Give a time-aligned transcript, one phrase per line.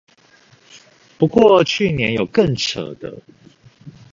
[1.19, 3.19] 不過去年有更扯的